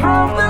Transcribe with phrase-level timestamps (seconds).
[0.00, 0.45] heart.